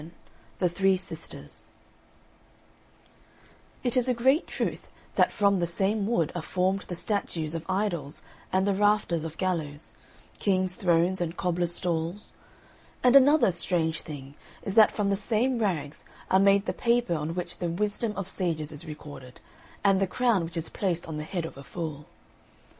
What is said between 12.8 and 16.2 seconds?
and another strange thing is that from the same rags